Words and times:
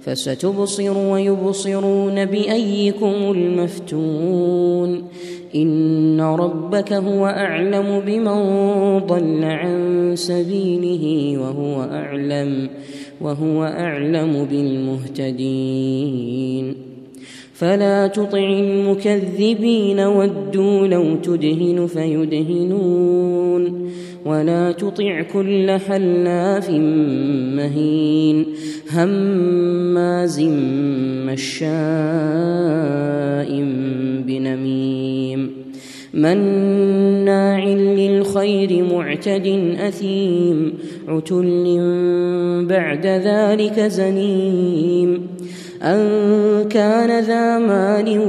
فستبصر 0.00 0.98
ويبصرون 0.98 2.24
بأيكم 2.24 3.14
المفتون. 3.30 5.04
إن 5.54 6.20
ربك 6.20 6.92
هو 6.92 7.26
أعلم 7.26 8.00
بمن 8.06 8.98
ضل 8.98 9.44
عن 9.44 10.12
سبيله 10.14 11.36
وهو 11.40 11.82
أعلم 11.82 12.68
وهو 13.20 13.64
أعلم 13.64 14.44
بالمهتدين. 14.50 16.08
فلا 17.58 18.06
تطع 18.06 18.38
المكذبين 18.38 20.00
ودوا 20.00 20.86
لو 20.86 21.16
تدهن 21.16 21.86
فيدهنون 21.86 23.90
ولا 24.24 24.72
تطع 24.72 25.22
كل 25.22 25.70
حلاف 25.70 26.70
مهين 27.56 28.46
هماز 28.92 30.40
مشاء 31.26 31.68
بنميم 34.26 35.50
مناع 36.14 37.64
للخير 37.68 38.84
معتد 38.84 39.76
أثيم 39.80 40.74
عتل 41.08 41.64
بعد 42.68 43.06
ذلك 43.06 43.80
زنيم 43.80 45.26
أن 45.82 46.68
كان 46.68 47.24
ذا 47.24 47.58
مال 47.58 48.20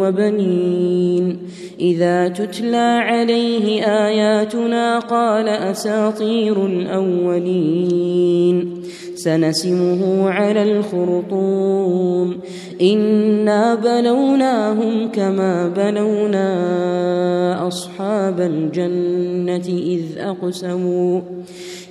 وبنين. 0.00 1.38
إذا 1.80 2.28
تتلى 2.28 2.76
عليه 2.76 3.84
آياتنا 3.84 4.98
قال 4.98 5.48
أساطير 5.48 6.66
الأولين. 6.66 8.72
سنسمه 9.14 10.30
على 10.30 10.62
الخرطوم. 10.62 12.38
إنا 12.82 13.74
بلوناهم 13.74 15.08
كما 15.08 15.68
بلونا 15.68 16.52
أصحاب 17.68 18.40
الجنة 18.40 19.68
إذ 19.68 20.18
أقسموا 20.18 21.20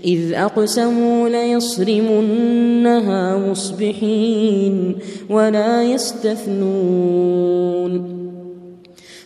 إذ 0.06 0.34
أقسموا 0.34 1.30
ليصرمنها 1.30 3.50
مصبحين 3.50 4.96
ولا 5.30 5.84
يستثنون. 5.84 7.52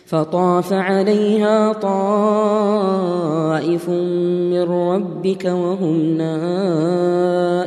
فطاف 0.06 0.72
عليها 0.72 1.72
طائف 1.72 3.88
من 3.88 4.62
ربك 4.62 5.44
وهم 5.44 6.16
نائمون. 6.16 7.66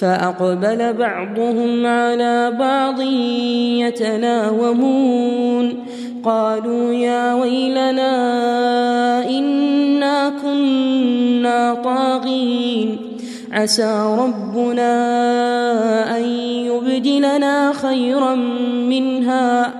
فأقبل 0.00 0.92
بعضهم 0.92 1.86
على 1.86 2.56
بعض 2.58 3.00
يتلاومون 3.80 5.74
قالوا 6.24 6.92
يا 6.92 7.34
ويلنا 7.34 8.10
إنا 9.28 10.32
كنا 10.42 11.74
طاغين. 11.84 12.98
عسى 13.52 14.16
ربنا 14.18 14.92
أن 16.16 16.24
يبدلنا 16.24 17.72
خيرا 17.72 18.34
منها. 18.88 19.79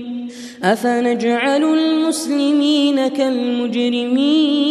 أفنجعل 0.63 1.63
المسلمين 1.63 3.07
كالمجرمين؟ 3.07 4.70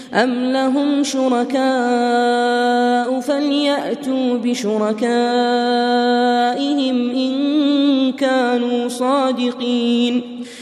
أم 0.13 0.51
لهم 0.51 1.03
شركاء 1.03 1.61
فليأتوا 3.19 4.37
بشركائهم 4.37 5.09
إن 7.09 8.11
كانوا 8.11 8.87
صادقين 8.87 10.40